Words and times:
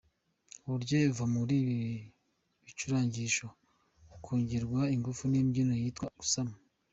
Uburyohe 0.65 1.05
buva 1.11 1.25
muri 1.35 1.53
ibi 1.63 1.79
bicurangisho 2.63 3.45
bukongererwa 4.09 4.81
ingufu 4.95 5.23
n’imbyino 5.27 5.73
yitwa 5.81 6.07
‘Gusama’. 6.19 6.55